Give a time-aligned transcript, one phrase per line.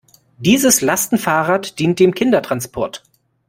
[0.39, 3.03] Dieses Lastenfahrrad dient dem Kindertransport.